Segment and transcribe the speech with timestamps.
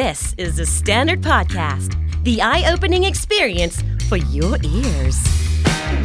[0.00, 1.90] This is the Standard Podcast,
[2.24, 3.76] the eye opening experience
[4.08, 5.18] for your ears.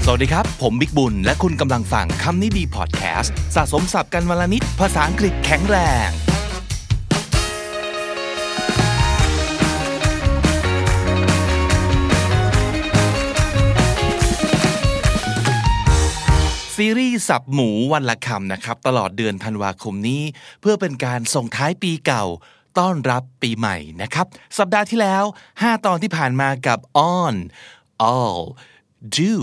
[0.05, 5.77] สวัสดีครับ ผมบิ๊กบุญ และคุณกำลังฟังคำนี้ดีพอดแคสต์สะสมสับกันวลนิดภาษาอังกฤษแข็งแร
[6.07, 6.09] ง
[16.75, 20.21] ซีรีส์สับหมูวันละคำนะครับ ตลอดเดือนธันวาคมนี้
[20.61, 22.25] เพื่อเป็นการส่งท้ายปีเก่า
[22.79, 24.25] ต้อนรับปีใหม่นะครับ
[24.57, 25.23] สัปดาห์ที่แล้ว
[25.55, 26.79] 5 ตอนที่ผ่านมากับ
[27.17, 27.35] on
[28.13, 28.41] all
[29.17, 29.35] do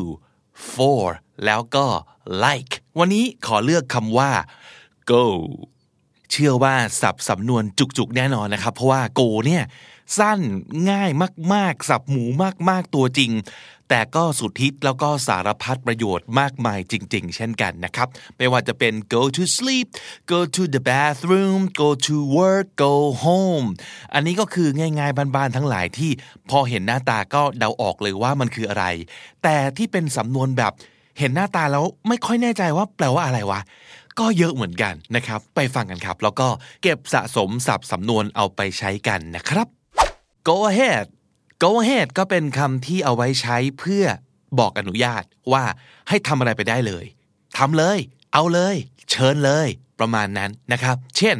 [0.72, 1.04] for
[1.44, 1.86] แล้วก็
[2.44, 4.32] like วันนี้ขอเลือกคำว่า
[5.10, 5.24] go
[6.30, 9.64] เชื่อว่าสับสำนวนจุกๆแน่นอนนะครับ เพราะว่า go เนี่ย
[10.18, 10.40] สั้น
[10.90, 11.10] ง่าย
[11.54, 12.24] มาก ๆ สับหมู
[12.68, 13.30] มาก ๆ ตัวจริง
[13.96, 19.86] แต่ก็สุดฮิตแล้วก็สารพัดประโยชน์มากมายจริง ๆ เช่นกันนะครับ ไม่ว่าจะเป็น go to sleep
[20.32, 22.94] go to the bathroom go to work go
[23.24, 23.66] home
[24.14, 26.10] อันนี้ก็คือง่ายๆบ้านๆทั้งหลายที่
[26.50, 28.84] พอเห็นหน้าตาก็เดาออกเลยว่ามันคืออะไร
[29.42, 30.72] แต่ที่เป็นสำนวนแบบ
[31.18, 33.60] เห็นหน้าตาแล้วไม่ค่อยแน่ใจว่าแปลว่าอะไรวะ
[34.18, 36.48] ก็เยอะเหมือนกันนะครับ ไปฟังกันครับ แล้วก็
[36.82, 39.68] เก็บสะสมสับสำนวนเอาไปใช้กันนะครับ
[40.48, 41.06] go ahead
[41.64, 44.04] go ahead ก็เป็นคำที่เอาไว้ใช้เพื่อ
[44.58, 45.64] บอกอนุญาตว่า
[46.08, 47.04] ให้ทำอะไรไปได้เลย
[47.58, 47.98] ทำเลย
[48.32, 48.76] เอาเลย
[49.10, 51.36] เชิญเลย ประมาณนั้นนะครับ เช่น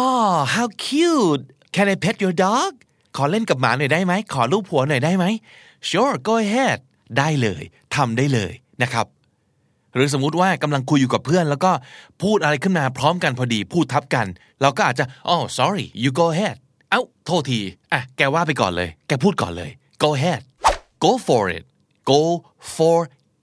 [0.00, 1.44] oh how cute
[1.74, 2.72] can I pet your dog
[3.16, 5.24] ขอเล่นกับหมาหน่อยได้ไหม ขอลูบหัวหน่อยได้ไหม
[5.88, 6.78] sure go ahead
[7.18, 7.62] ได้เลย
[7.96, 9.06] ทำได้เลยนะครับ
[9.94, 11.72] หรือสมมุติว่ากำลังคุยอยู่กับเพื่อน แล้วก็
[12.22, 14.26] พูดอะไรขึ้นมาพร้อมกันพอดีพูดทับกัน
[14.62, 16.56] เราก็อาจจะ oh sorry you go ahead
[16.94, 17.60] เอ้าโทษที
[17.92, 19.70] อะแกว่าไปก่อนเลย แกพูดก่อนเลย
[20.02, 20.42] go ahead
[21.04, 21.64] go for it
[22.10, 22.22] go
[22.76, 22.98] for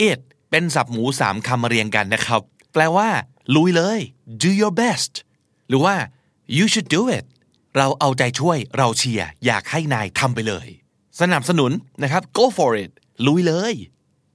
[0.09, 2.41] it เป็นศัพท์หมูสามคำมาเรียงกันนะครับ
[2.73, 3.09] แปลว่า
[3.55, 3.99] ลุยเลย
[4.41, 5.13] do your best
[5.67, 5.95] หรือว่า
[6.57, 7.25] you should do it
[7.77, 10.67] เราเอาใจช่วยเราเชียร์อยากให้นายทำไปเลย
[11.21, 11.71] สนับสนุน
[12.03, 12.91] นะครับ go for it
[13.27, 13.73] ลุยเลย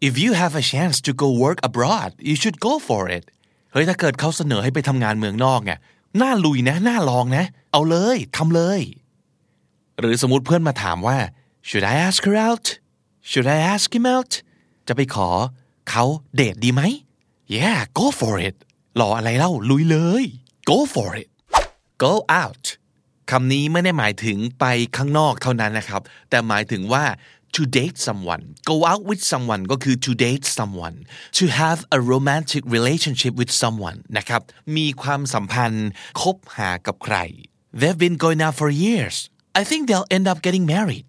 [0.06, 3.25] if you have a chance to go work abroad you should go for it
[3.72, 5.78] เฮ้ยถ้าเกิดเขาเสนอให้ไปทำงานเมืองนอกเนี่ย
[6.22, 8.81] น่าลุยนะ น่าลองนะ เอาเลยทำเลย
[10.01, 11.19] หรือสมมติเพื่อนมาถามว่า
[11.69, 12.67] should I ask her out
[13.31, 14.33] should I ask him out
[14.89, 15.29] จะไปขอ
[15.91, 16.05] เขา
[16.37, 16.83] เดทดีไหม
[17.57, 18.57] yeah go for it
[19.01, 20.25] รออะไรเล่าลุยเลย
[20.71, 21.31] go for it
[22.05, 22.12] go
[22.43, 22.65] out
[23.31, 24.65] คำนี้ไม่ได้หมายถึงไป
[24.97, 27.05] ข้างนอกเท่านั้นนะครับ แต่หมายถึงว่า
[27.55, 30.97] to date someone go out with someone ก็คือ to date someone
[31.39, 34.43] to have a romantic relationship with someone นะครับ
[34.77, 35.89] มีความสัมพันธ์
[36.21, 37.17] คบหากับใคร
[37.81, 39.17] they've been going out for years
[39.61, 41.06] I think they'll end up getting married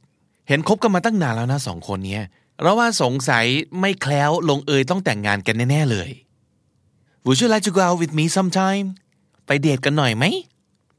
[0.48, 2.24] เห็นคบกันมาตั้งนานแล้วนะสองคนเนี้ย
[2.62, 3.46] เราว่าสงสัย
[3.80, 6.10] ไม่แคล้วลงเอยต้องแต่งงานกันแน่ๆเลย
[7.26, 8.88] Would you like to go out with me sometime
[9.46, 10.26] ไปเดทกันหน่อยไหม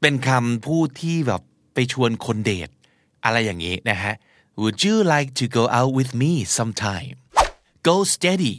[0.01, 1.41] เป็นคำพูดที่แบบ
[1.73, 2.69] ไปชวนคนเดท
[3.23, 4.13] อะไรอย่างนี้นะฮะ
[4.61, 7.15] Would you like to go out with me sometime
[7.87, 8.55] go steady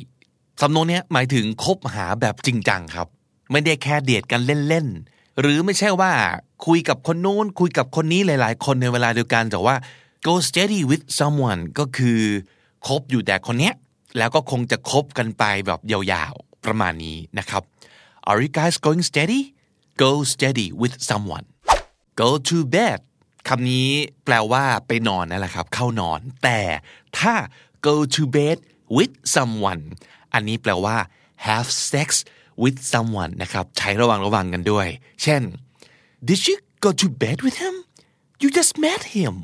[0.62, 3.08] สำนวนนี้หมายถึงคบหาแบบจริงจังครับ
[3.50, 6.12] ไม่ได้แค่เดทกันเล่นๆ หรือไม่ใช่ว่า
[6.66, 9.74] คุยกับคนนู้นคุยกับคนนี้หลาย ๆ คนในเวลาเดียวกันแต่ว่า
[10.26, 12.20] go steady with someone ก็คือ
[12.86, 13.74] คบอยู่แต่คนเนี้ย
[14.18, 17.62] แล้วก็คงจะคบกันไปแบบยาวๆ ประมาณนี้นะครับ
[18.28, 19.40] Are you guys going steady
[20.02, 21.46] go steady with someone
[22.20, 23.00] go to bed
[23.48, 23.88] คำนี้
[24.24, 26.60] แปลว่าไปนอนนั่นแหละครับ เข้านอน แต่
[27.18, 27.34] ถ้า
[27.86, 28.58] go to bed
[28.96, 29.82] with someone
[30.32, 30.96] อันนี้แปลว่า
[31.46, 32.08] have sex
[32.62, 34.86] with someone นะครับใช้ระวังระวังกันด้วย
[35.22, 35.42] เช่น
[36.28, 37.74] did you go to bed with him
[38.42, 39.34] you just met him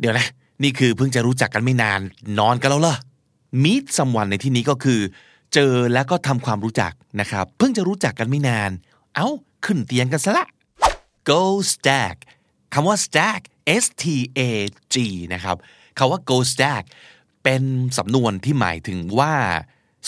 [0.00, 0.26] เดี๋ยวนะ
[0.62, 2.00] นี่คือเพิ่งจะรู้จักกันไม่นาน
[2.38, 2.96] นอนกันแล้วเหรอ
[3.64, 5.00] meet someone ในที่นี้ก็คือ
[5.54, 8.70] เจอแล้วก็ทำความรู้จักนะครับ เพิ่งจะรู้จักกันไม่นาน
[9.16, 9.28] เอา้า
[9.64, 10.46] ขึ้นเตียงกันซะละ
[11.30, 11.42] go
[11.72, 12.16] stack
[12.74, 13.40] คำว่า stack
[13.82, 14.04] s t
[14.38, 14.40] a
[14.94, 14.96] g
[15.34, 15.56] นะครับ
[15.98, 16.84] คำว่า go stack
[17.44, 17.62] เป็น
[17.98, 19.34] สำนวนที่หมายถึงว่า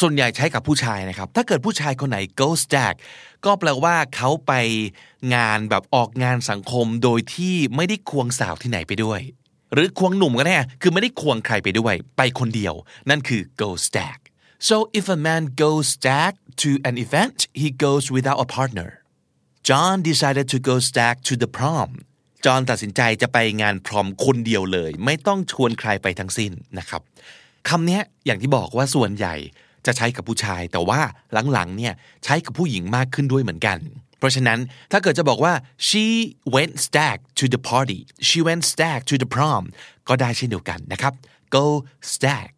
[0.00, 2.94] ส่วนใหญ่ใช้กับผู้ชายนะครับ ถ้าเกิดผู้ชายคนไหน go stack
[3.44, 4.52] ก็แปลว่าเขาไป
[5.34, 9.20] งานแบบออกงานสังคมโดยที่ไม่ได้ควงสาวที่ไหนไปด้วย
[9.72, 12.74] หรือควงหนุ่มก็ได้คือไม่ได้ควงใครไปด้วย ไปคนเดียว
[13.10, 14.18] นั่นคือ go stack
[14.68, 16.32] so if a man goes stack
[16.62, 18.90] to an event he goes without a partner
[19.68, 21.90] John decided to go stack to the prom
[22.44, 27.02] จอห์นตัดสินใจจะไปงานพรอมคนเดียวเลย ไม่ต้องชวนใครไปทั้งสิ้นนะครับ
[27.68, 29.34] คำนี้อย่างที่บอกว่าส่วนใหญ่
[29.86, 31.00] จะใช้กับผู้ชาย แต่ว่า
[31.52, 31.94] หลังๆเนี่ย
[32.24, 33.78] ใช้กับผู้หญิงมากขึ้นด้วยเหมือนกัน
[34.18, 34.58] เพราะฉะนั้น
[34.92, 35.54] ถ้าเกิดจะบอกว่า
[35.88, 36.06] she
[36.54, 39.64] went stack to the party she went stack to the prom
[40.08, 41.12] ก็ได้เช่นเดียวกันนะครับ
[41.54, 41.66] go
[42.12, 42.50] stack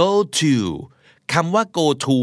[0.00, 0.54] go to
[1.32, 2.18] คำว่า go to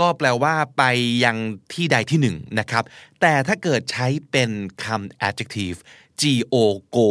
[0.00, 0.82] ก็แปลว่าไป
[1.24, 1.36] ยัง
[1.72, 2.84] ที่ใดที่หนึ่งนะครับ
[3.20, 4.50] แต่ถ้าเกิดใช้เป็น
[4.84, 5.78] คำ adjective
[6.20, 6.22] G
[6.54, 6.56] O
[6.96, 7.08] go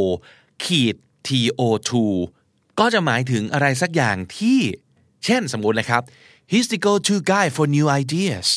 [0.64, 0.96] ขีด
[1.28, 1.30] T
[1.60, 1.62] O
[2.22, 4.60] 2ก็จะหมายถึงอะไรสักอย่างที่
[5.26, 6.02] เช่นสมมตินะครับ
[6.54, 8.48] he's the go-to guy for new ideas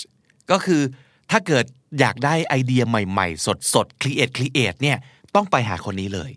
[0.50, 0.82] ก็คือ
[1.30, 1.64] ถ้าเกิด
[2.00, 4.98] อยากได้ไอเดียใหม่ๆ สดๆ create create เนี่ย
[5.34, 6.30] ต้องไปหาคนนี้เลย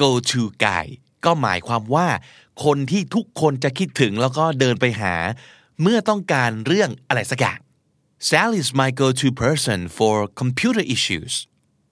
[0.00, 0.86] go to guy
[1.24, 2.08] ก็หมายความว่า
[2.64, 5.14] คนที่ทุกคนจะคิดถึงแล้วก็เดินไปหา
[5.82, 7.58] เมื่อต้องการเรื่องอะไรสักอย่าง
[8.28, 11.32] Sally is my go-to person for computer issues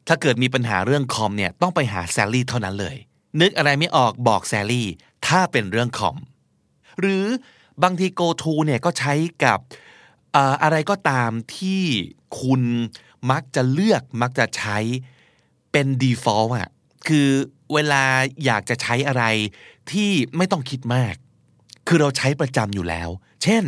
[0.08, 2.96] ถ้าเกิดมีปัญหาเรื่องคอมเนี่ยต้องไปหาแซลลี่เท่านั้นเลย
[3.40, 4.88] นึกอะไรไม่ออกบอกแซลลี่
[5.26, 6.16] ถ้าเป็นเรื่องคอม
[7.00, 7.24] หรือ
[7.82, 9.14] บางที go to เนี่ยก็ใช้
[9.44, 9.58] กับ
[10.62, 11.82] อะไรก็ตามที่
[12.40, 12.62] คุณ
[13.30, 14.78] มักจะเลือกมักจะใช้
[15.72, 16.68] เป็น default อะ
[17.08, 17.28] คือ
[17.72, 18.04] เวลา
[18.44, 19.24] อยากจะใช้อะไร
[19.90, 21.14] ที่ไม่ต้องคิดมาก
[21.86, 23.08] คือเราใช้ประจำอยู่แล้ว
[23.42, 23.64] เช่น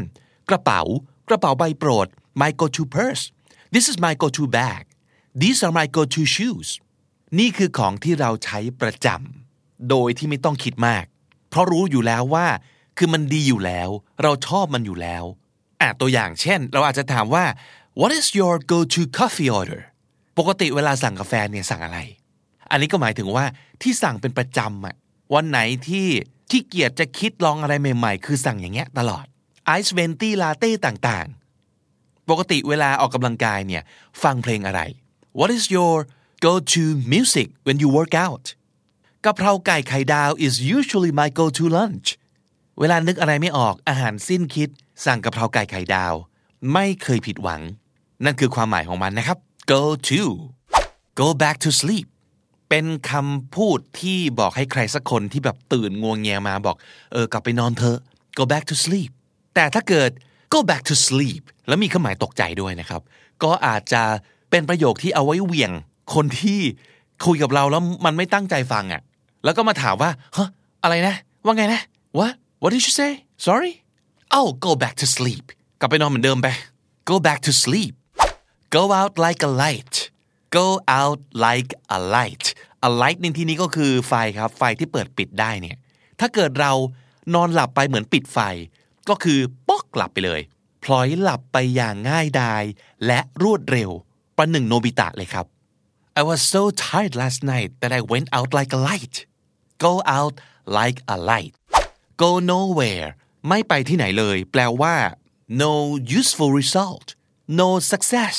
[0.51, 0.83] กระเป๋า
[1.29, 2.07] กระเป๋าใบโปรด
[2.41, 3.25] my go to purse
[3.75, 4.83] this is my go to bag
[5.43, 6.69] these are my go to shoes
[7.39, 11.05] นี่คือของที่เราใช้ประจำโดยที่ไม่ต้องคิดมาก
[11.49, 12.47] เพราะรู้อยู่แล้วว่า
[12.99, 13.89] คือมันดีอยู่แล้ว
[14.23, 15.25] เราชอบมันอยู่แล้ว
[15.81, 17.45] อะตัวอย่างเช่น เราอาจจะถามว่า
[18.01, 19.81] what is your go to coffee order
[20.39, 21.99] ปกติเวลาสั่งกาแฟเนี่ยสั่งอะไร
[22.71, 23.45] อันนี้ก็หมายถึงว่า
[23.83, 24.95] ที่สั่งเป็นประจำอะ
[25.35, 26.09] วันไหนที่
[26.51, 29.25] ที่เกียจจะคิดลองอะไรใหม่ๆ คือสั่งอย่างเงี้ยตลอด
[29.67, 33.83] ไอซ์เวนตี้ลาเต้ต่างๆ ปกติเวลาออกกำลังกายเนี่ย
[34.23, 34.81] ฟังเพลงอะไร
[35.39, 35.95] What is your
[36.47, 38.45] go to music when you work out
[39.25, 42.09] กะเพราไก่ไข่ดาว is usually my go to lunch
[42.81, 44.69] เวลานึกอะไรไม่ออกอาหารสิ้นคิด
[45.05, 46.15] สั่งกะเพราไก่ไข่ดาว
[46.73, 47.61] ไม่เคยผิดหวัง
[48.25, 49.39] นั่นคือความหมายของมันนะครับ
[49.73, 50.23] go to
[51.21, 52.07] go back to sleep
[52.69, 56.77] เป็นคำพูดที่บอกให้ใครสักคนที่แบบตื่นงวงเงียมาบอก
[57.13, 57.99] เออกลับไปนอนเถอะ
[58.39, 59.11] go back to sleep
[59.55, 60.11] แต่ถ้าเกิด
[60.55, 63.03] go back to sleep แล้วมีเครื่อหมายตกใจด้วยนะครับ
[63.43, 64.03] ก็อาจจะ
[64.51, 65.73] เป็นประโยคที่เอาไว้เหวี่ยง
[66.15, 66.61] คนที่
[67.27, 69.03] คุยกับเราแล้วมันไม่ตั้งใจฟังอะ่ะ
[69.45, 70.49] แล้วก็มาถามว่าฮะ
[70.83, 71.15] อะไรนะ
[71.45, 71.81] ว่าไงนะ
[72.19, 73.13] what what did you say
[73.47, 73.73] sorry
[74.39, 75.45] oh go back to sleep
[75.81, 76.49] กลับไปนอนเหมือนเดิมไป
[77.11, 77.95] go back to sleep
[78.77, 79.95] go out like a light
[80.57, 80.67] go
[81.01, 82.47] out like a light
[82.89, 85.77] a light ในที่นี้ก็คือไฟครับ ไฟที่เปิดปิดได้เนี่ย
[86.21, 86.73] ถ้าเกิดเรา
[87.35, 88.39] นอนหลับไปเหมือนปิดไฟ
[89.09, 89.39] ก็คือ
[89.69, 90.41] ป๊อกหลับไปเลย
[90.85, 92.63] พลอยหลับไปอย่างง่ายดาย
[93.07, 93.91] และรวดเร็ว
[94.37, 95.47] ประหนึ่งโนบิตะเลยครับ
[96.21, 99.17] I was so tired last night that I went out like a light
[99.85, 100.35] go out
[100.79, 101.55] like a light
[102.23, 103.09] go nowhere
[103.49, 104.95] ไม่ไปที่ไหนเลย แปลว่า
[105.63, 105.73] no
[106.19, 107.07] useful result
[107.61, 108.37] no success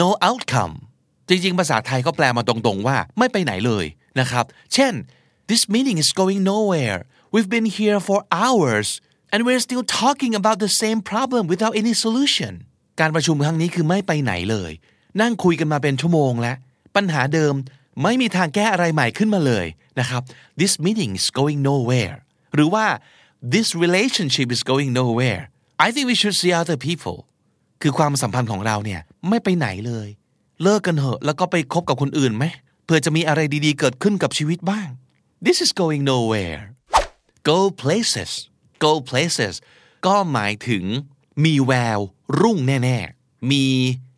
[0.00, 0.74] no outcome
[1.28, 3.84] จริงๆ ภาษาไทยก็แปลมาตรงๆว่าไม่ไปไหนเลย
[4.20, 4.92] นะครับ เช่น
[5.50, 6.98] this meeting is going nowhere
[7.32, 8.88] we've been here for hours
[9.32, 12.52] and we're still talking about the same problem without any solution
[13.00, 14.72] การประชุมครั้งนี้คือไม่ไปไหนเลย
[15.20, 16.56] นั่งคุยกันมาเป็นชั่วโมงแล้ว
[16.96, 17.54] ปัญหาเดิม
[18.02, 19.66] ไม่มีทางแก้อะไรใหม่ขึ้นมาเลย
[20.00, 20.22] นะครับ
[20.60, 22.16] this meeting is going nowhere
[22.54, 22.86] หรือว่า
[23.54, 25.42] this relationship is going nowhere
[25.86, 27.16] I think we should see other people
[27.82, 30.08] คือความสัมพันธ์ของเราเนี่ยไม่ไปไหนเลย
[30.62, 32.44] เลิกกันเถอะแล้วก็ไปคบกับคนอื่นไหม
[32.84, 34.88] เพื่อจะมีอะไรดีๆ เกิดขึ้นกับชีวิตบ้าง
[35.46, 36.62] this is going nowhere
[37.50, 38.32] go places
[38.84, 39.54] go places
[40.06, 40.84] ก็หมายถึง
[41.44, 42.00] มีแวว
[42.40, 43.64] รุ่งแน่ ๆ มี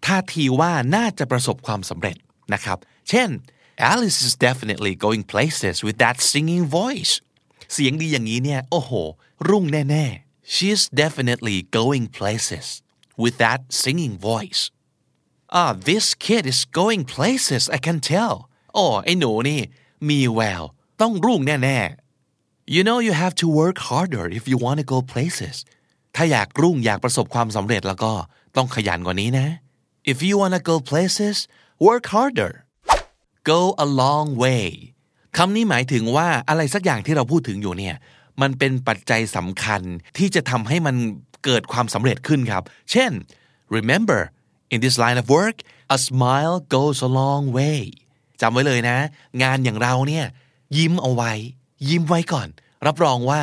[0.07, 2.17] ท่าทีว่าน่าจะประสบความสำเร็จ
[2.53, 2.79] นะครับ
[3.09, 3.29] เช่น
[3.93, 7.15] Alice is definitely going places with that singing voice
[7.74, 8.92] เสียงดีอย่างนี้เนี่ย โอ้โห
[9.50, 12.68] รุ่งแน่ๆ she's definitely going places
[13.22, 14.62] with that singing voice
[15.60, 18.36] ah this kid is going places I can tell
[18.74, 19.62] โอ้ไอ้หนูนี่
[20.10, 20.64] มีแวว
[21.02, 25.58] ต้องรุ่งแน่ๆ you know you have to work harder if you want to go places
[26.16, 28.14] ถ้าอยากรุ่งอยากประสบความสำเร็จแล้วก็
[28.56, 29.48] ต้องขยันกว่านี้นะ
[30.12, 31.38] if you want to go places
[31.88, 32.54] work harder
[33.52, 34.66] go a long way
[35.39, 37.97] คำนี้หมายถึงว่าอะไรสักอย่างที่เราพูดถึงอยู่เนี่ย
[38.41, 39.83] มันเป็นปัจจัยสำคัญ
[40.19, 40.97] ที่จะทำให้มัน
[41.45, 43.11] เกิดความสำเร็จขึ้นครับ เช่น
[43.77, 44.21] remember
[44.73, 45.57] in this line of work
[45.97, 47.81] a smile goes a long way
[48.41, 48.99] จำไว้เลยนะ
[49.43, 50.27] งานอย่างเราเนี่ย
[50.77, 51.33] ยิ้มเอาไว้
[51.89, 52.49] ยิ้มไว้ก่อน
[52.87, 53.43] รับรองว่า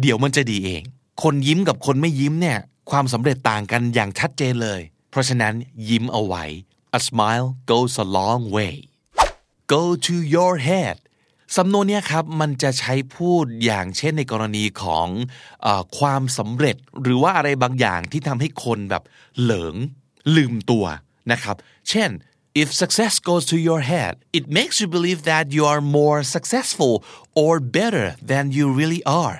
[0.00, 0.82] เดี๋ยวมันจะดีเอง
[1.22, 2.58] คนยิ้มกับคนไม่ยิ้มเนี่ย
[2.90, 4.80] ความสำเร็จต่างกันอย่างชัดเจนเลย
[5.10, 5.54] เพราะฉะนั้น
[5.88, 6.44] ยิ้มเอาไว้
[6.98, 8.74] a smile goes a long way
[9.74, 10.96] go to your head
[11.56, 15.08] สำนวนนี้ครับมันจะใช้พูดอย่างเช่นในกรณีของ
[15.66, 15.68] อ
[15.98, 19.02] ความสำเร็จหรือว่าอะไรบางอย่างที่ทำให้คนแบบ
[19.40, 19.74] เหลิง
[20.36, 20.84] ลืมตัว
[21.32, 21.56] นะครับ
[21.88, 22.10] เช่น
[22.62, 26.94] if success goes to your head it makes you believe that you are more successful
[27.42, 29.36] or better than you really are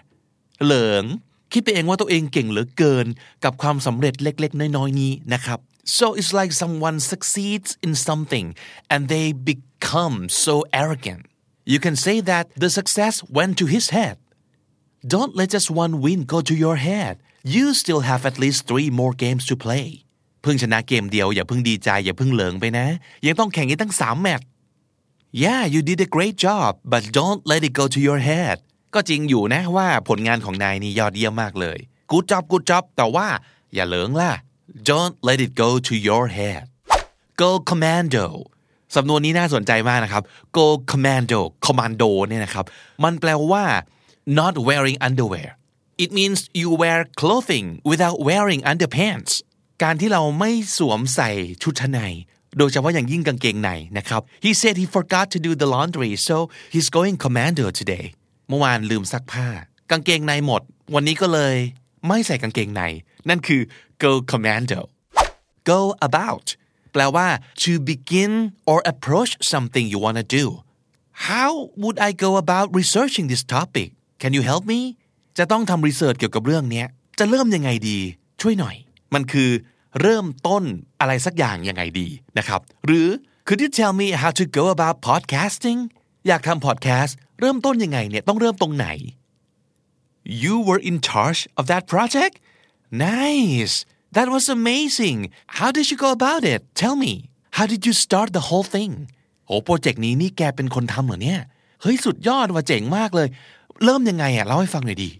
[0.64, 1.04] เหลิง
[1.52, 3.06] คิดไปเองว่าตัวเองเก่งเหลือเกิน
[3.44, 5.58] กับความสำเร็จเล็ก ๆ น้อย ๆ นี้นะครับ
[5.98, 8.46] so it's like someone succeeds in something
[8.92, 11.24] and they become so arrogant
[11.64, 14.16] you can say that the success went to his head
[15.14, 17.14] don't let just one win go to your head
[17.44, 19.88] you still have at least three more games to play
[20.42, 22.86] เพิ่งชนะเกมเดียวอย่าเพิ่งดีใจอย่าเพิ่งเหลิงไปนะ
[23.26, 24.46] ยังต้องแข่งอีกตั้งสามแมตช์
[25.44, 28.56] Yeah you did a great job but don't let it go to your head
[28.94, 31.78] ก็จริงอยู่นะว่าผลงานของนายนี่ยอดเยี่ยมมากเลย
[32.10, 33.28] Good job good job แต่ว่า
[33.74, 34.32] อย่าเหลิงล่ะ
[34.90, 36.64] Don't let it go to your head
[37.42, 38.26] Go commando
[38.96, 40.22] สำนวนนี้น่าสนใจมากนะครับ
[40.56, 42.64] Go commando commando เนี่ยนะครับ
[43.04, 43.64] มันแปลว่า
[44.40, 45.48] not wearing underwear
[46.04, 49.32] it means you wear clothing without wearing underpants
[49.82, 51.30] การที่เราไม่สวมใส่
[51.62, 52.00] ชุดชั้นใน
[52.58, 56.36] โดยเฉพาะอย่างยิ่งกางเกงในนะครับ he said he forgot to do the laundry so
[56.72, 58.04] he's going commando today
[58.48, 59.48] เมื่อวานลืมซักผ้า
[59.90, 60.62] กางเกงในหมด
[60.94, 61.56] วันนี้ก็เลย
[62.08, 62.82] ไม่ใส่กางเกงใน
[63.28, 63.60] นั่นคือ
[64.02, 64.80] go commando
[65.70, 66.46] go about
[66.92, 67.28] แปลว่า
[67.62, 68.32] to begin
[68.70, 70.44] or approach something you want to do
[71.28, 71.50] how
[71.82, 73.88] would I go about researching this topic
[74.22, 74.80] can you help me
[75.38, 76.84] จะต้องทำรีเสิร์ชเกี่ยวกับเรื่องนี้
[77.18, 77.98] จะเริ่มยังไงดี
[78.40, 78.76] ช่วยหน่อย
[79.14, 79.50] มันคือ
[80.00, 80.64] เริ่มต้น
[81.00, 82.08] อะไรสักอย่างยังไงดี
[82.38, 83.08] นะครับ หรือ
[83.46, 85.80] could you tell me how to go about podcasting
[86.26, 88.86] อยากทำพอดแคสต์เริ่มต้นยังไงเนี่ยต้องเริ่มตรงไหน
[90.42, 92.34] you were in charge of that project
[93.06, 93.76] nice
[94.16, 95.18] that was amazing
[95.58, 97.12] how did you go about it tell me
[97.56, 98.92] how did you start the whole thing
[99.46, 101.40] โอ้โปรเจกต์นี้นี่แกเป็นคนทำเหรอเนี่ย
[101.82, 103.28] เฮ้ย สุดยอดว่าเจ๋งมากเลย
[103.84, 105.10] เริ่มยังไงอะเล่าให้ฟังหน่อยดี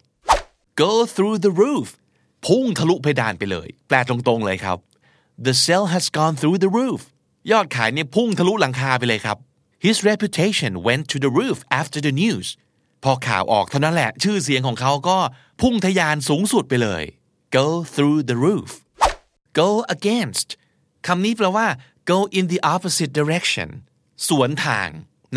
[0.83, 1.89] go through the roof
[2.47, 4.79] พุ่งทะลุเพดานไปเลย แปลตรงๆเลยครับ
[5.47, 7.01] the sale has gone through the roof
[7.51, 9.37] ยอดขายเนี่ยพุ่งทะลุหลังคาไปเลยครับ
[9.87, 12.49] his reputation went to the roof after the news
[13.05, 15.19] พอข่าวออกเท่านั้นแหละ ชื่อเสียงของเขาก็
[15.61, 17.03] พุ่งทะยานสูงสุดไปเลย
[17.58, 18.72] go through the roof
[19.60, 20.48] go against
[21.08, 21.68] คำนี้แปลว่า
[22.12, 23.70] go in the opposite direction
[24.28, 24.90] สวนทาง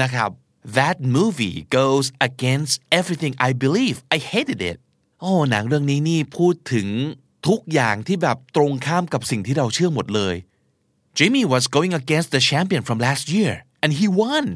[0.03, 0.31] นะครับ
[0.79, 4.79] that movie goes against everything I believe I hated it
[5.21, 6.89] โอ้หนังเรื่องนี้นี่พูดถึง
[7.49, 10.37] ทุกอย่างที่แบบตรงข้ามกับสิ่งที่เราเชื่อหมดเลย
[11.19, 13.53] Jimmy was going against the champion from last year
[13.83, 14.47] and he won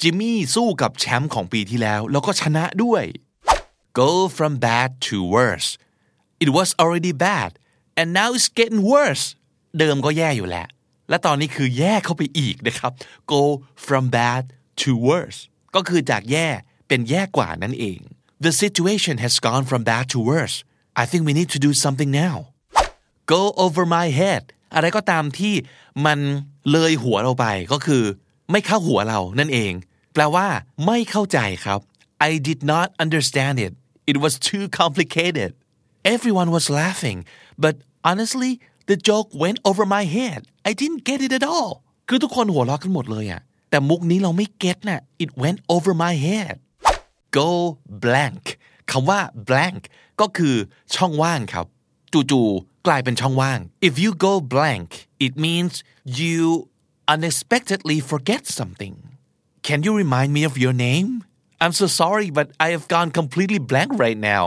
[0.00, 3.04] จิมมี่สู้กับแชมป์ของปีที่แล้ว แล้วก็ชนะด้วย
[4.00, 5.68] go from bad to worse
[6.43, 7.51] It was already bad
[7.99, 9.25] and now it's getting worse
[9.79, 10.67] เดิมก็แย่อยู่แล้ว
[11.09, 12.91] และตอนนี้คือแย่เข้าไปอีกนะครับ
[13.33, 13.43] go
[13.85, 14.43] from bad
[14.81, 15.39] to worse
[15.75, 16.47] ก็คือจากแย่
[16.87, 17.99] เป็นแย่กว่านั่นเอง
[18.45, 20.57] the situation has gone from bad to worse
[21.01, 22.37] I think we need to do something now
[23.33, 24.43] go over my head
[24.75, 25.53] อะไรก็ตามที่
[26.05, 26.19] มัน
[26.71, 28.03] เลยหัวเราไปก็คือ
[28.51, 29.73] ไม่เข้าหัวเรานั่นเอง
[30.13, 30.47] แปลว่า
[30.85, 31.79] ไม่เข้าใจครับ
[32.29, 33.73] I did not understand it
[34.11, 35.51] it was too complicated
[36.14, 37.18] everyone was laughing
[37.64, 37.74] but
[38.08, 38.52] honestly
[38.90, 40.40] the joke went over my head
[40.70, 41.72] I didn't get it at all
[42.08, 43.40] คือทุกคนหัวเราะกันหมดเลยอะ
[43.70, 46.54] แต่มุกนี้เราไม่เก็ตน่ะ it went over my head
[47.38, 47.50] go
[48.04, 48.44] blank
[48.90, 49.80] คำว่า blank
[50.20, 50.54] ก็คือ
[50.94, 51.66] ช่องว่างครับ
[52.12, 54.88] จู่ๆกลายเป็นช่องว่าง if you go blank
[55.26, 55.72] it means
[56.20, 56.38] you
[57.14, 58.94] unexpectedly forget something
[59.66, 61.10] can you remind me of your name
[61.62, 64.44] I'm so sorry but I have gone completely blank right now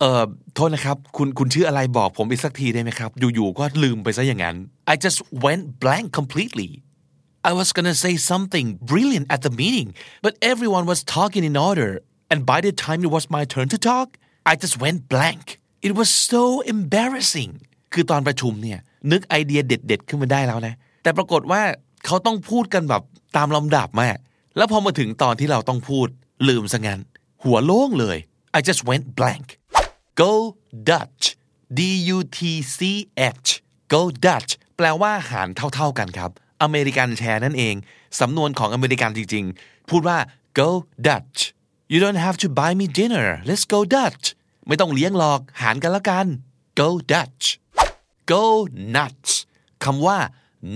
[0.00, 0.24] เอ่อ
[0.54, 4.56] โทษนะครับ คุณคุณชื่ออะไรบอกผมอีกสักทีได้ไหมครับ อยู่ๆก็ลืมไปซะอย่างนั้น
[4.92, 6.70] I just went blank completely
[7.50, 9.88] I was gonna say something brilliant at the meeting
[10.24, 11.90] but everyone was talking in order
[12.32, 14.08] and by the time it was my turn to talk
[14.50, 15.44] I just went blank
[15.86, 16.42] it was so
[16.74, 17.52] embarrassing
[17.92, 18.78] คือตอนประชุมเนี่ย
[19.12, 21.62] นึกไอเดียเด็ด ๆ ขึ้นมาได้แล้วนะ แต่ปรากฏว่า
[22.06, 23.02] เขาต้องพูดกันแบบ
[23.36, 24.06] ตามลำดับมา
[24.56, 26.08] แล้วพอมาถึงตอนที่เราต้องพูด
[26.48, 27.00] ลืมซะงั้น
[27.44, 28.18] หัวโล่งเลย
[28.58, 29.46] I just went blank
[30.20, 30.32] go
[30.90, 31.24] Dutch
[31.78, 31.80] D
[32.16, 32.38] U T
[32.76, 32.78] C
[33.44, 33.50] H
[33.92, 36.30] go Dutch แปลว่าหารเท่า ๆกันครับ
[36.62, 37.74] อเมริกันแชร์นั่นเอง
[38.20, 40.18] สำนวนของอเมริกันจริง ๆ พูดว่า
[40.58, 40.68] go
[41.06, 41.40] Dutch
[41.92, 44.24] you don't have to buy me dinner let's go Dutch
[44.66, 46.26] ไม่ต้องเลี้ยงหรอกหารกันละกัน
[46.80, 47.44] go Dutch
[48.32, 48.44] go
[48.94, 49.32] nuts
[49.84, 50.18] คำว่า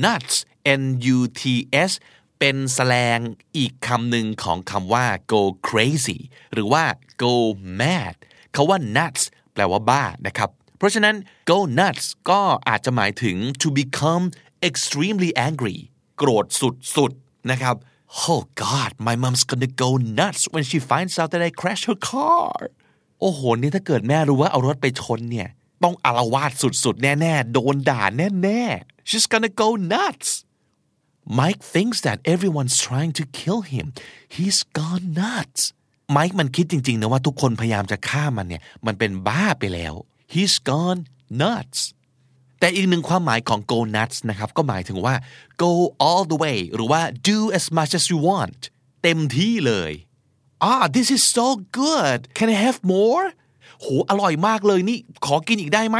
[0.04, 0.36] nuts
[0.80, 0.82] n
[1.16, 1.42] u t
[1.90, 1.92] s
[2.38, 3.18] เป็นแสลง
[3.56, 6.18] อีกคำหนึ่งของคำว่า go crazy
[6.52, 6.84] หรือว่า
[7.22, 7.34] go
[7.80, 8.16] mad
[8.54, 11.16] คาว่า nuts แปลว่าบ้านะครับ เพราะฉะนั้น
[11.50, 14.24] go nuts ก็อาจจะหมายถึง to become
[14.68, 15.78] extremely angry
[16.16, 16.46] โกรธ
[16.96, 17.76] สุดๆนะครับ
[18.24, 19.90] Oh God my mom's gonna go
[20.20, 22.54] nuts when she finds out that I crashed her car
[23.20, 25.48] โอ้โห นี่ถ้าเกิดแม่รู้ว่าเอารถไปชนเนี่ย
[25.82, 26.52] ต้องอารวาส
[26.84, 28.02] สุดๆ แน่ๆ โดนด่า
[28.42, 30.30] แน่ๆ she's gonna go nuts
[31.38, 33.86] Mike thinks that everyone's trying to kill him
[34.36, 35.62] he's gone nuts
[36.16, 39.94] Mike มันคิดจริง ๆ นะว่าทุกคนพยายามจะฆ่ามันเนี่ย มันเป็นบ้าไปแล้ว
[40.32, 41.00] he's gone
[41.42, 41.80] nuts
[42.58, 45.14] แต่อีกหนึ่งความหมายของ go nuts นะครับ ก็หมายถึงว่า
[45.62, 45.72] go
[46.06, 48.60] all the way หรือว่า do as much as you want
[49.02, 49.92] เต็มที่เลย
[50.70, 51.46] ah this is so
[51.80, 53.24] good can I have more
[53.80, 55.98] โหอร่อยมากเลยนี่ ขอกินอีกได้ไหม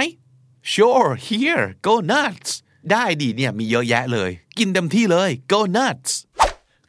[0.73, 2.51] sure here go nuts
[2.93, 6.13] ได้ดีเนี่ยมีเยอะแยะเลย กินเต็มที่เลย go nuts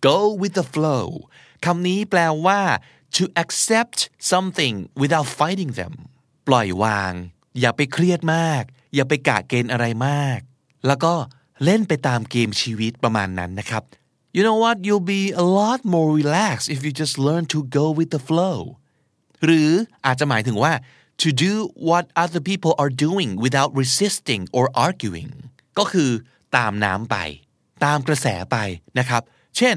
[0.08, 1.08] go with the flow
[1.66, 2.62] คำนี้แปลว่า
[3.17, 3.99] to accept
[4.33, 5.95] something without fighting them
[6.49, 7.13] ปล่อยวาง
[7.61, 8.63] อย่าไปเครียดมาก
[8.95, 10.41] อย่าไปกะเกณฑ์อะไรมาก
[10.87, 11.15] แล้วก็
[11.65, 13.83] เล่นไปตามเกมชีวิตประมาณนั้นนะครับ
[14.37, 17.87] you know what you'll be a lot more relaxed if you just learn to go
[17.99, 18.59] with the flow
[19.45, 19.71] หรือ
[20.07, 20.73] อาจจะหมายถึงว่า
[21.23, 21.53] to do
[21.89, 25.31] what other people are doing without resisting or arguing
[25.79, 26.11] ก็คือ
[26.57, 27.17] ตามน้ำไป
[27.85, 28.57] ตามกระแสไป
[28.99, 29.23] นะครับ
[29.57, 29.77] เช่น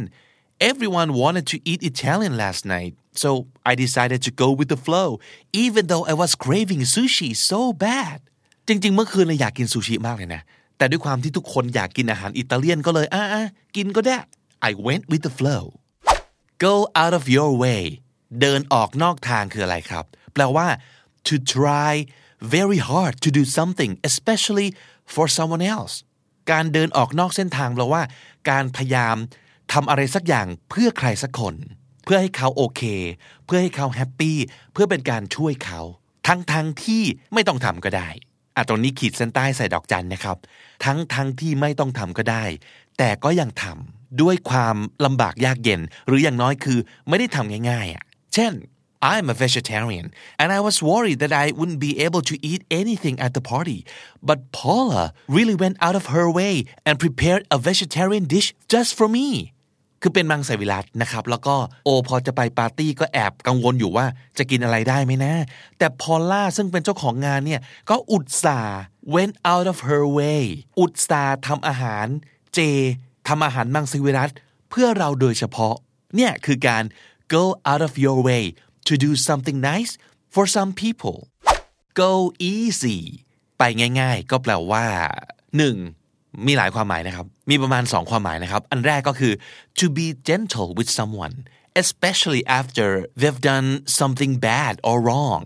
[0.69, 3.30] everyone wanted to eat Italian last night So
[3.70, 5.08] I decided to go with the flow
[5.64, 8.18] even though I was craving sushi so bad
[8.68, 10.42] จริงๆ เมื่อคืนเลยอยากกินซูชิมากเลยนะ
[10.78, 13.24] แต่ด้วยความที่ทุกคนอยากกินอาหารอิตาเลียนก็เลยอะ
[13.76, 14.16] กินก็ได้
[14.68, 15.64] I went with the flow
[16.66, 17.82] go out of your way
[18.40, 20.66] เดินออกนอกทางคืออะไรครับ แปลว่า
[21.28, 21.92] to try
[22.56, 24.68] very hard to do something especially
[25.14, 25.94] for someone else
[26.50, 28.02] การเดินออกนอกเส้นทางแปลว่า
[28.50, 29.16] การพยายาม
[29.72, 31.54] ทำอะไรสักอย่างเพื่อใครสักคน
[32.06, 32.82] เพื่อให้เขาโอเค
[33.46, 34.38] เพื่อให้เขาแฮปปี้
[34.72, 35.80] เพื่อเป็นการช่วยเขา
[36.26, 37.02] ทั้งทั้งที่
[37.34, 38.08] ไม่ต้องทำก็ได้
[38.56, 40.36] อะตรงนี้ขีดเส้นใต้ใส่ดอกจันนะครับ
[40.84, 42.44] ทั้งทั้งที่ไม่ต้องทำก็ได้
[42.98, 48.54] แต่ก็ยังทำด้วยความลำบากยากเย็น หรืออย่างน้อยคือไม่ได้ทำง่ายๆอะเช่น
[49.12, 50.06] I'm a vegetarian
[50.40, 53.80] and I was worried that I wouldn't be able to eat anything at the party
[54.28, 55.04] but Paula
[55.36, 56.54] really went out of her way
[56.86, 59.28] and prepared a vegetarian dish just for me
[60.08, 64.06] คือเป็นมังสวิรัตนะครับ แล้วก็โอพอจะไปปาร์ตี้ก็แอบกังวลอยู่ว่า
[64.38, 65.34] จะกินอะไรได้ไหมนะ
[65.78, 67.60] แต่พอล่าซึ่งเป็นเจ้าของงานเนี่ย
[67.90, 68.78] ก็อุตส่าห์
[69.14, 70.42] went out of her way
[70.80, 72.06] อุตส่าห์ทำอาหาร
[72.54, 72.58] เจ
[73.28, 74.30] ทำอาหารมังสวิรัต
[74.70, 75.74] เพื่อเราโดยเฉพาะ
[76.16, 76.84] เนี่ยคือการ
[77.34, 78.44] go out of your way
[78.88, 79.92] to do something nice
[80.34, 81.18] for some people
[82.02, 82.12] go
[82.54, 82.98] easy
[83.58, 83.62] ไป
[84.00, 84.86] ง่ายๆ ก็แปลว่า
[85.50, 86.05] 1.
[86.46, 89.32] มีหลายความหมายนะครับ มีประมาณ 2 ความหมายนะครับ อันแรกก็คือ
[89.78, 91.34] to be gentle with someone
[91.82, 92.88] especially after
[93.20, 93.68] they've done
[94.00, 95.44] something bad or wrong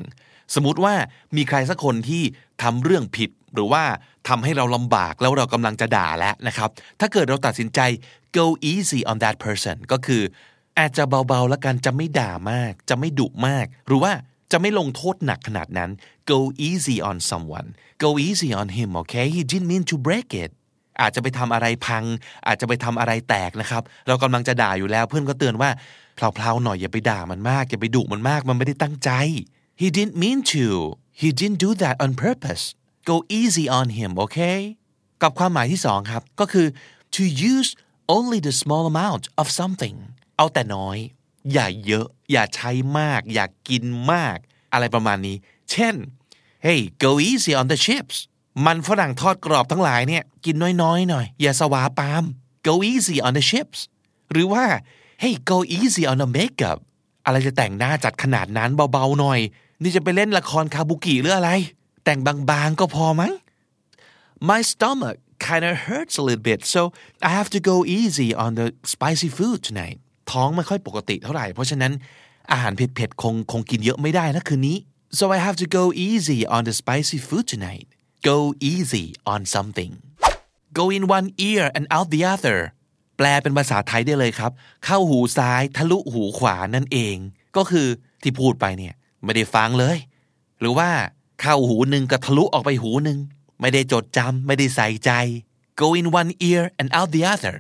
[0.54, 0.94] สมมุติว่า
[1.36, 2.22] มีใครสักคนที่
[2.62, 3.84] ทำเรื่องผิด หรือว่า
[4.28, 7.80] ทำให้เราลำบากแล้วเรากำลังจะด่าแล้วนะครับ ถ้าเกิดเราตัดสินใจ
[8.38, 10.22] go easy on that person ก็คือ
[10.78, 14.12] อาจจะเบาๆแล้วกันจะไม่ด่ามาก จะไม่ดุมาก หรือว่า
[14.52, 15.90] จะไม่ลงโทษหนักขนาดนั้น
[16.32, 17.68] go easy on someone
[18.04, 20.50] go easy on him okay he didn't mean to break it
[21.00, 22.04] อาจจะไปทำอะไรพัง
[22.46, 25.70] อาจจะไปทำอะไรแตกนะครับ เรากำลังจะด่าอยู่แล้ว เพื่อนก็เตือนว่า
[26.14, 29.10] เพลาๆหน่อยอย่าไปด่ามันมากอย่าไปดุมันมากมันไม่ได้ตั้งใจ
[29.80, 30.64] he didn't mean to
[31.20, 32.64] he didn't do that on purpose
[33.10, 34.60] go easy on him okay
[35.22, 36.66] กับความหมายที่สองครับ ก็คือ
[37.16, 37.70] to use
[38.16, 39.96] only the small amount of something
[40.36, 40.98] เอาแต่น้อย
[41.52, 44.38] อย่าเยอะ อย่าใช้มาก อย่ากินมาก
[44.72, 45.36] อะไรประมาณนี้
[45.70, 45.94] เช่น
[46.66, 48.16] hey go easy on the chips
[48.66, 52.24] มันฝรั่งทอดกรอบทั้งหลายเนี่ยกินน้อยๆหน่อย อย่าสวาปาม
[52.66, 53.80] go easy on the chips
[54.32, 54.64] หรือว่า
[55.22, 56.78] hey go easy on the makeup
[57.24, 59.40] อะไรจะแต่งหน้าจัดขนาดนั้นเบาๆหน่อย
[59.82, 61.50] นี่จะไปเล่นละครคาบุกิหรืออะไร
[62.04, 63.32] แต่งบางๆก็พอมั้ง
[64.48, 66.82] my stomach kind of hurts a little bit so
[67.28, 69.98] I have to go easy on the spicy food tonight
[70.30, 71.92] ท้องไม่ค่อยปกติเท่าไหร่ เพราะฉะนั้น
[72.52, 74.76] อาหารเผ็ดๆคงคงกินเยอะไม่ได้นะคืนนี้
[75.18, 77.88] so I have to go easy on the spicy food tonight
[78.28, 78.38] go
[78.72, 79.92] easy on something
[80.78, 82.58] go in one ear and out the other
[83.16, 84.52] แปลเป็นภาษาไทยได้เลยครับ
[84.84, 87.16] เข้าหูซ้ายทะลุหูขวานั่นเอง
[87.56, 87.86] ก็คือ
[88.22, 89.96] ที่พูดไปเนี่ยไม่ได้ฟังเลย
[90.60, 90.90] หรือว่า
[91.40, 93.18] เข้าหูหนึ่งก็ทะลุออกไปหูหนึ่ง
[93.60, 95.10] ไม่ได้จดจำไม่ได้ใส่ใจ
[95.80, 97.56] go in one ear and out the other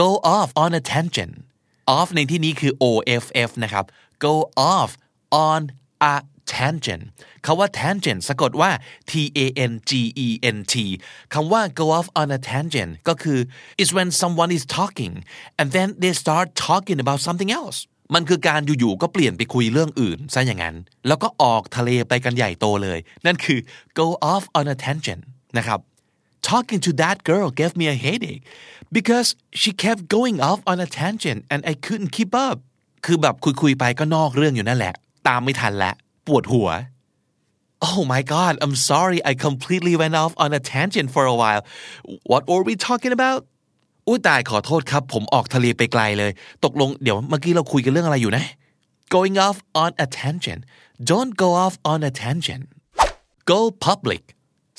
[0.00, 1.34] go off on a tangent
[1.96, 3.84] off ในที่นี้คือ off นะครับ
[4.24, 4.34] go
[4.72, 4.90] off
[5.48, 5.60] on
[6.12, 6.14] a
[6.56, 7.04] tangent
[7.46, 8.70] คาว่า tangent สะกดว่า
[9.10, 9.12] t
[9.44, 9.92] a n g
[10.26, 10.74] e n t
[11.34, 13.38] คำว่า go off on a tangent ก็คือ
[13.82, 15.14] is when someone is talking
[15.58, 17.78] and then they start talking about something else
[18.14, 23.58] มันคือการอยู่ๆก็เปลี่ยนไปคุยเรื่องอื่นซะอย่างนั้น แล้วก็ออกทะเลไปกันใหญ่โตเลย นั่นคือ
[23.98, 25.22] go off on a tangent
[25.56, 25.80] นะครับ
[26.48, 28.42] talking to that girl gave me a headache
[28.96, 29.28] because
[29.60, 32.56] she kept going off on a tangent and I couldn't keep up
[33.06, 34.94] คือแบบคุยๆไปก็นอกเรื่องอยู่นั่นแหละ
[35.28, 35.92] ตามไม่ทันละ
[36.30, 36.68] ปวดหัว
[37.88, 41.62] Oh my god I'm sorry I completely went off on a tangent for a while
[42.30, 43.40] what were we talking about
[44.06, 46.32] อุ้ยตายขอโทษครับ ผมออกทะเลไปไกลเลย
[46.64, 48.44] ตกลงเดี๋ยวเมื่อกี้เราคุยกันเรื่องอะไรอยู่นะ
[49.14, 50.62] going off on a tangent
[51.10, 52.64] don't go off on a tangent
[53.50, 54.22] go public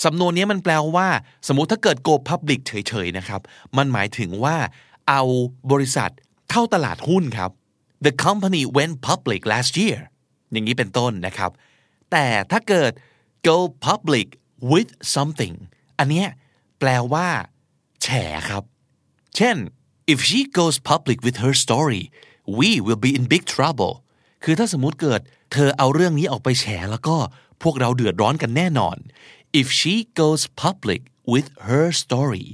[0.04, 1.08] สำนวนนี้มันแปลว่า
[1.48, 3.42] สมมติถ้าเกิด go public เฉยๆนะครับ
[3.78, 4.58] มันหมายถึงว่า
[5.10, 5.22] เอา
[5.72, 6.12] บริษัท
[6.52, 7.52] เข้าตลาดหุ้นครับ
[8.06, 10.00] the company went public last year
[10.52, 11.52] อย่างนี้เป็นต้นนะครับ
[12.12, 12.92] แต่ถ้าเกิด
[13.48, 14.28] go public
[14.72, 15.56] with something
[16.00, 16.28] อันเนี้ย
[16.80, 17.28] แปลว่า
[18.04, 18.08] แฉ
[18.50, 18.64] ครับ
[19.36, 19.58] เช่น
[20.14, 22.04] if she goes public with her story
[22.60, 23.94] we will be in big trouble
[24.44, 27.18] คือถ้าสมมติเกิดเธอเอาเรื่องนี้ออกไปแฉแล้วก็
[27.64, 28.98] พวกเราเดือดร้อนกันแน่นอน
[29.62, 31.02] if she goes public
[31.34, 32.48] with her story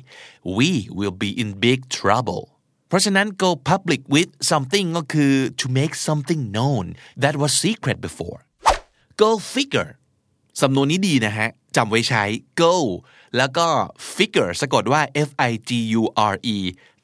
[0.58, 2.44] we will be in big trouble
[2.88, 6.86] เพราะฉะนั้น go public with something ก็คือ to make something known
[7.24, 8.40] that was secret before
[9.24, 9.92] go figure
[10.62, 12.24] สำนวนนี้ดีนะฮะจำไว้ใช้
[12.62, 12.76] go
[13.38, 13.68] แล้วก็
[14.16, 16.58] figure สะกดว่า f i g u r e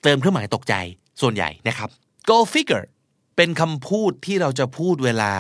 [0.04, 0.74] เติมเครื่องหมายตกใจ
[1.22, 1.90] ส่วนใหญ่นะครับ
[2.30, 2.86] go figure
[3.36, 5.34] เป็นคำพูดที่เราจะพูดเวลา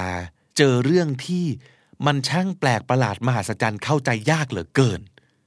[0.57, 1.45] เจอเรื่องที่
[2.05, 5.01] มันช่างแปลกประหลาดมหัศจรรย์เข้าใจยากเหลือเกิน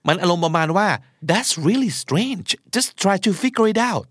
[0.08, 0.88] มันอารมณ์ประมาณว่า
[1.30, 4.08] that's really strange just try to figure it out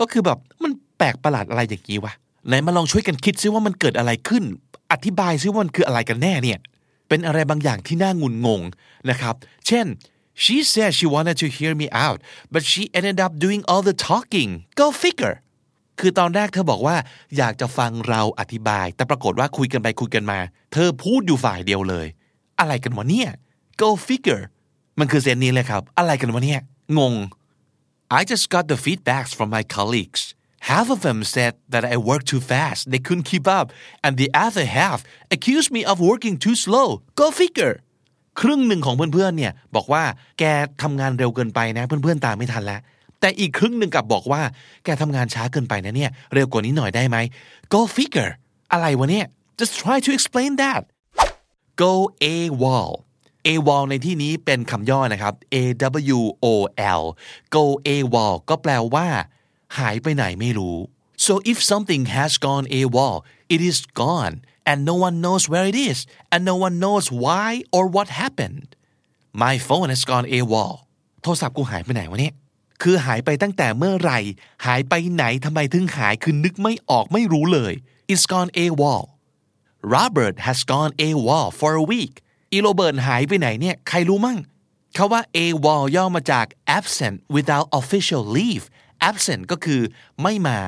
[0.00, 2.12] ก็คือแบบมันแปลกประหลาดอะไรอย่างนี้วะ
[2.46, 4.44] ไหนมาลองช่วยกันคิดซิว่ามันเกิดอะไรขึ้น
[4.92, 6.58] อธิบายซิว่ามันคืออะไรกันแน่เนี่ย
[7.08, 8.60] เป็นอะไรบางอย่างที่น่างุนงง
[9.10, 9.34] นะครับ
[9.66, 9.86] เช่น
[10.42, 12.18] she said she wanted to hear me out
[12.52, 15.36] but she ended up doing all the talking go figure
[16.00, 16.96] คือตอนแรกเธอบอกว่า
[17.36, 20.38] อยากจะฟังเราอธิบาย แต่ปรากฏว่าคุยกันไปคุยกันมา
[20.72, 22.06] เธอพูดอยู่ฝ่ายเดียวเลย
[22.60, 23.30] อะไรกันวะเนี่ย
[23.80, 24.44] go figure
[24.98, 26.60] มันคือเซนนี้เลยครับ อะไรกันวะเนี่ย
[26.98, 27.14] งง
[28.19, 30.21] I just got the feedbacks from my colleagues
[30.71, 33.67] half of them said that I work too fast they couldn't keep up
[34.05, 34.99] and the other half
[35.35, 36.87] accused me of working too slow
[37.21, 37.75] go figure
[38.41, 40.03] ครึ่งหนึ่งของเพื่อนๆเนี่ยบอกว่า
[40.39, 40.43] แก
[40.81, 42.81] ทำงานเร็วเกินไปนะ เพื่อนๆตามไม่ทันแล้ว
[43.19, 44.41] แต่อีกครึ่งหนึ่งกลับบอกว่า
[44.83, 47.17] แกทำงานช้าเกินไปนะเนี่ย เร็วกว่านี้หน่อยได้ไหม
[47.73, 48.31] go figure
[48.71, 49.25] อะไรวะเนี่ย
[49.59, 50.81] just try to explain that
[51.83, 51.93] go
[52.23, 52.91] AWOL
[53.48, 55.56] AWOL ในที่นี้เป็นคำย่อนะครับ A
[56.16, 56.46] W O
[57.00, 57.02] L
[57.54, 59.08] go AWOL ก็แปลว่า
[59.78, 60.76] หายไปไหนไม่รู้
[61.26, 63.16] so if something has gone AWOL
[63.54, 64.34] it is gone
[64.70, 65.98] and no one knows where it is
[66.32, 68.68] and no one knows why or what happened
[69.44, 70.74] my phone has gone AWOL
[71.22, 72.34] โทรศัพท์กูหายไปไหนวะเนี่ย
[72.82, 74.18] คือหายไปตั้งแต่เมื่อไหร่
[74.66, 77.72] หายไปไหนทำไมถึงหายคือนึกไม่ออกไม่รู้เลย
[78.12, 79.04] it's gone AWOL
[79.94, 82.14] Robert has gone AWOL for a week
[82.52, 84.38] อีโรเบิร์ตหายไปไหนเนี่ยใครรู้มั่ง
[84.96, 86.46] คาว่า AWOL ย่อมาจาก
[86.78, 88.64] absent without official leave
[89.08, 89.82] absent ก็คือ
[90.22, 90.58] ไม่มา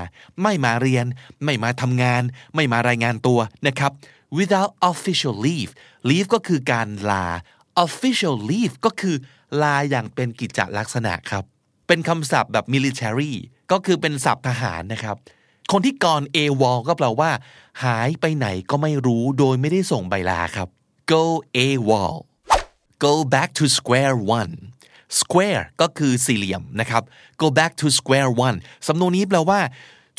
[0.42, 1.06] ไม่มาเรียน
[1.44, 2.22] ไม่มาทำงาน
[2.54, 3.92] ไม่มารายงานตัวนะครับ
[4.38, 5.72] without official leave
[6.08, 7.26] leave ก็คือการลา
[7.84, 9.16] official leave ก็คือ
[9.62, 11.44] ลาอย่างเป็นกิจจลักษณะครับ
[11.86, 13.32] เป็นคำศัพท์แบบ military
[13.72, 15.16] ก็คือเป็นศัพท์ทหารนะครับ
[15.72, 17.30] คนที่ก่อน AWOL ก็แปลว่า
[17.84, 20.68] หายไปไหนก็ไม่รู้โดยไม่ได้ส่งใบลาครับ
[21.12, 21.24] go
[21.56, 22.16] AWOL
[23.06, 24.54] go back to square one
[25.20, 27.02] square ก็คือสี่เหลี่ยมนะครับ
[27.42, 28.56] go back to square one
[28.88, 29.60] สำนวนนี้แปลว่า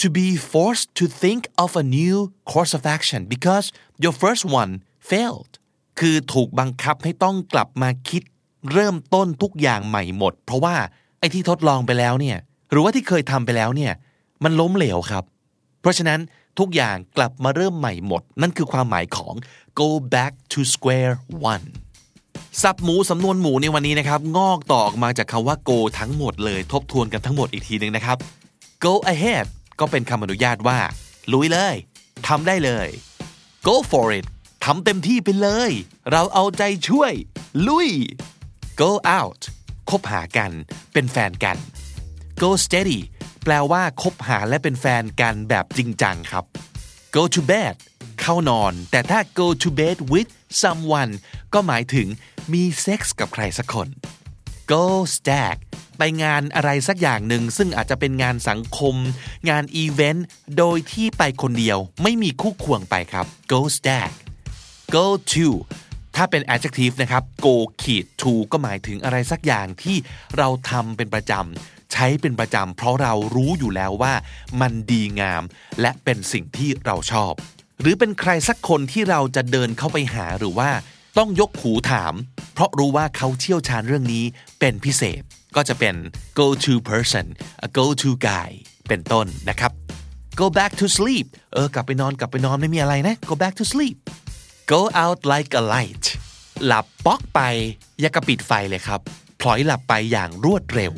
[0.02, 2.18] to be forced to think of a new
[2.52, 3.66] course of action because
[4.04, 4.72] your first one
[5.10, 5.54] failed
[6.00, 8.24] คือถูกบังคับให้ต้องกลับมาคิด
[8.72, 10.76] เริ่มต้นทุกอย่างใหม่หมด เพราะว่า
[11.20, 12.38] ไอ้ที่ทดลองไปแล้วเนี่ย
[12.72, 13.94] หรือว่าที่เคยทำไปแล้วเนี่ย
[14.44, 15.24] มันล้มเหลวครับ
[15.82, 16.20] เพราะฉะนั้น
[16.60, 19.34] ทุกอย่างกลับมาเริ่มใหม่หมด นั่นคือความหมายของ
[19.80, 21.14] go back to square
[21.54, 21.66] one
[22.62, 28.18] สับหมูสำนวนหมูในวันนี้นะครับ งอกต่อออกมาจากคำว่า go ทั้งหมดเลย ทบทวนกันทั้งหมดอีกทีหนึ่งนะครับ
[28.86, 29.46] go ahead
[29.80, 30.80] ก็เป็นคำอนุญาตว่า
[31.34, 31.76] ลุยเลย
[32.28, 32.88] ทำได้เลย
[33.68, 34.26] go for it
[34.66, 35.72] ทำเต็มที่ไปเลย
[36.12, 37.14] เราเอาใจช่วย
[37.68, 37.90] ลุย
[38.82, 39.42] go out
[39.90, 40.52] คบหากัน
[40.94, 41.58] เป็นแฟนกัน
[42.42, 43.00] go steady
[43.44, 46.44] แปลว่าคบหาและเป็นแฟนกันแบบจริงจังครับ
[47.16, 47.76] go to bed
[48.22, 51.12] เข้านอน แต่ถ้า go to bed with someone
[51.54, 52.08] ก็หมายถึง
[52.54, 53.88] มีเซ็กส์กับใครสักคน
[54.72, 55.58] go stag
[55.98, 58.96] ไปงานอะไรสักอย่างหนึ่งซึ่งอาจจะเป็นงานสังคม
[59.50, 60.28] งานอีเวนต์
[60.58, 64.12] โดยที่ไปคนเดียวไม่มีคู่ควงไปครับ go stag
[64.96, 65.48] go to
[66.16, 69.98] ถ้าเป็น adjective นะครับ go ขีด to ก็หมายถึงอะไรสักอย่างที่
[70.38, 74.14] เราทำเป็นประจำ ใช้เป็นประจำเพราะเรารู้อยู่แล้วว่า
[74.62, 75.44] มันดีงาม
[75.82, 77.34] และเป็นสิ่งที่เราชอบ
[77.82, 80.70] หรือเป็นใครสักคนที่เราจะเดินเข้าไปหาหรือว่า
[81.18, 82.14] ต้องยกหูถาม
[82.54, 84.24] เพราะรู้ว่าเขาเชี่ยวชาญเรื่องนี้
[84.60, 85.22] เป็นพิเศษ
[85.56, 85.96] ก็จะเป็น
[86.40, 87.26] go to person
[87.66, 88.50] a go to guy
[88.88, 89.72] เป็นต้นนะครับ
[90.40, 93.98] go back to sleep เออกลับไปนอนกลับไปนอนไม่มีอะไรนะ go back to sleep
[94.72, 96.06] go out like a light
[96.66, 97.40] หลับป๊อกไป
[98.02, 99.00] อย่ากระปิดไฟเลยครับ
[99.42, 100.94] พลอยหลับไปอย่างรวดเร็ว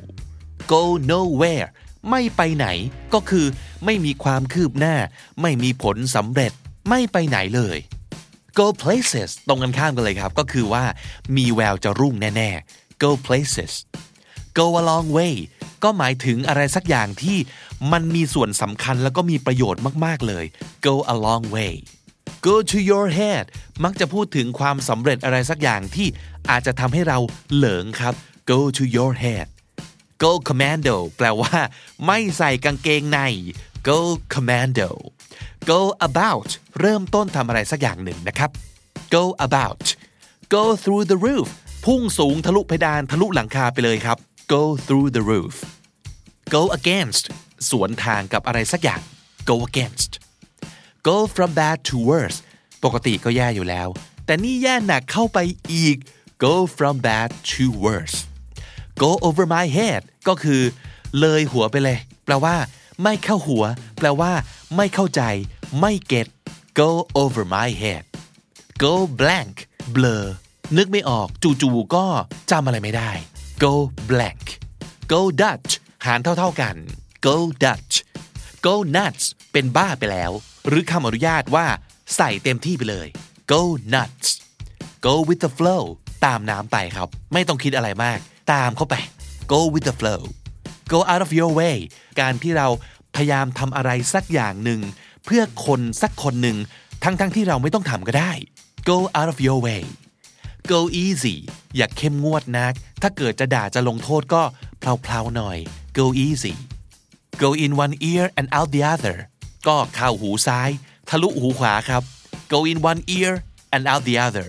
[0.72, 1.68] go nowhere
[2.10, 2.68] ไม่ไปไหน
[3.14, 3.46] ก็คือ
[3.86, 4.96] ไม่มีความคืบหน้า
[5.42, 6.52] ไม่มีผลสำเร็จ
[6.90, 7.78] ไม่ไปไหนเลย
[8.60, 10.86] go places ตรงกันข้ามกันเลยครับ ก็คือว่า
[11.36, 13.74] มีแววจะรุ่งแน่ๆ go places
[14.58, 15.36] go a long way
[15.84, 17.38] ก็หมายถึงอะไรสักอย่างที่
[17.92, 20.46] มันมีส่วนสำคัญแล้วก็มีประโยชน์มาก ๆ เลย
[20.86, 21.74] go a long way
[22.48, 23.46] go to your head
[23.84, 26.08] มักจะพูดถึงความสำเร็จอะไรสักอย่างที่
[26.50, 27.18] อาจจะทำให้เรา
[27.54, 28.14] เหลิงครับ
[28.52, 29.48] go to your head
[30.24, 31.56] go commando แปลว่า
[32.06, 33.20] ไม่ใส่กางเกงใน
[33.90, 34.00] go
[34.34, 34.90] commando
[35.70, 38.50] go about เริ่มต้นทำอะไรสักอย่างหนึ่งนะครับ
[39.16, 39.86] go about
[40.56, 41.50] go through the roof
[41.86, 44.18] พุ่งสูงทะลุเพดานทะลุหลังคาไปเลยครับ
[44.54, 45.56] go through the roof
[46.56, 47.26] go against
[47.70, 49.02] สวนทางกับอะไรสักอย่าง
[49.50, 50.12] go against
[51.08, 52.38] go from bad to worse
[52.84, 53.88] ปกติก็แย่อยู่แล้ว
[54.26, 55.40] แต่นี่แย่หนักเข้าไป
[55.74, 55.98] อีก
[56.46, 58.18] go from bad to worse
[59.02, 60.62] go over my head ก็คือ
[61.20, 62.56] เลยหัวไปเลย แปลว่า
[63.04, 63.64] ไม่เข้าหัว
[63.98, 64.32] แปลว่า
[64.76, 65.22] ไม่เข้าใจ
[65.80, 66.28] ไม่เก็ต
[66.80, 66.90] go
[67.22, 68.04] over my head
[68.84, 69.56] go blank
[69.96, 70.26] blur
[70.78, 72.06] นึกไม่ออก จู่ๆก็
[72.52, 73.12] จำอะไรไม่ได้
[73.64, 73.74] go
[74.10, 74.46] blank
[75.12, 75.72] go Dutch
[76.06, 76.76] หารเท่าๆกัน
[77.26, 77.96] go Dutch
[78.66, 80.32] go nuts เป็นบ้าไปแล้ว
[80.68, 81.66] หรือคำอนุญาตว่า
[82.16, 83.08] ใส่เต็มที่ไปเลย
[83.52, 83.62] go
[83.94, 84.28] nuts
[85.06, 85.84] go with the flow
[86.26, 88.20] ตามน้ำไปครับ ไม่ต้องคิดอะไรมาก
[88.52, 88.96] ตามเข้าไป
[89.52, 90.22] go with the flow
[90.94, 91.78] go out of your way
[92.20, 92.68] การที่เรา
[93.16, 94.82] พยายามทำอะไรสักอย่างหนึ่ง
[95.26, 96.58] เพื่อคนสักคนหนึ่ง
[97.04, 98.32] ทั้งๆทที่เราไม่ต้องทำก็ได้
[98.90, 99.84] go out of your way
[100.72, 101.36] go easy
[101.76, 104.44] อย่าเข้มงวดนัก ถ้าเกิดจะด่าจะลงโทษก็
[104.80, 105.58] เพลาๆหน่อย
[106.00, 106.54] go easy
[107.44, 109.18] go in one ear and out the other
[109.68, 110.70] ก็เข้าหูซ้าย
[111.10, 112.04] ทะลุหูขวาครับ
[112.54, 113.32] go in one ear
[113.76, 114.48] and out the other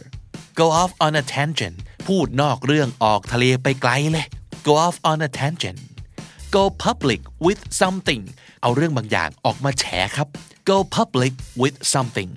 [0.60, 4.26] go off on a tangent พูดนอกเรื่องออกทะเลไปไกลเลย
[4.66, 5.80] go off on a tangent
[6.54, 8.22] go public with something
[8.62, 9.84] เอาเรื่องบางอย่างออกมาแฉ
[10.16, 10.28] ครับ
[10.68, 12.30] go public with something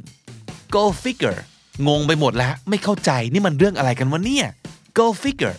[0.75, 1.39] go figure
[1.87, 4.47] งงไปหมดแล้ว ไม่เข้าใจนี่มันเรื่องอะไรกันวะเนี่ย
[4.97, 5.57] go figure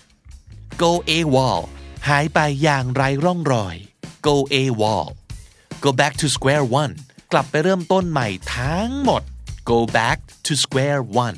[0.83, 1.61] go AWOL
[2.09, 3.77] หายไปอย่างไรร่องรอย
[4.27, 5.07] go AWOL
[5.85, 6.95] go back to square one
[7.33, 9.23] กลับไปเริ่มต้นใหม่ทั้งหมด
[9.71, 11.37] go back to square one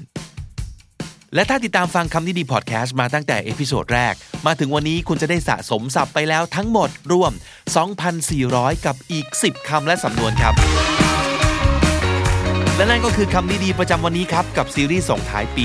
[1.34, 4.14] และถ้าติดตามฟังคำนี้ดีพอดแคสต์มาตั้งแต่ episode แรก
[4.46, 7.32] มาถึงวันนี้คุณจะได้สะสมศัพท์ไปแล้วทั้งหมดรวม
[8.08, 10.54] 2,400 กับอีก 10คำและสำนวนครับ
[12.76, 15.64] และนั่นก็คือคำนี้ดีประจำวันนี้ครับ กับซีรีส์ส่งท้ายปี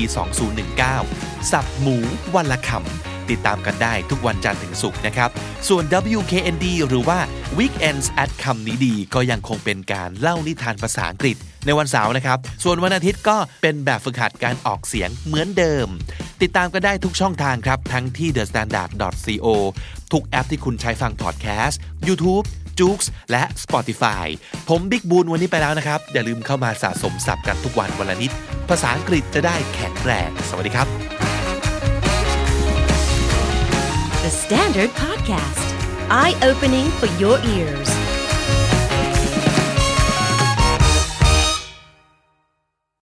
[0.76, 1.96] 2019 ศัพท์หมู
[2.34, 5.30] วันละคำติดตามกันได้ทุกวันจันทร์ถึงศุกร์นะครับ
[5.68, 5.84] ส่วน
[6.16, 7.18] WKND หรือว่า
[7.58, 15.88] Weekends at คำนี้ดี ก็ยังคงเป็นการเล่านิทานภาษาอังกฤษ ในวันเสาร์นะครับ ส่วนวันอาทิตย์ก็เป็นแบบฝึกหัดการออกเสียงเหมือนเดิม
[16.42, 19.46] ติดตามกันได้ทุกช่องทางครับ ทั้งที่ thestandard.co
[20.12, 22.44] ทุกแอปที่คุณใช้ฟังพอดแคสต์ YouTube
[22.80, 23.00] j o o x
[23.30, 24.26] และ Spotify
[24.68, 28.30] ผมบิ๊กบูนวันนี้ไปแล้วนะครับ อย่าลืมเข้ามาสะสมศัพท์กันทุกวันวันละนิด
[28.68, 30.88] ภาษาอังกฤษจะได้แข็งแรง สวัสดีครับ
[34.24, 35.66] The Standard Podcast,
[36.10, 38.15] eye opening for your ears.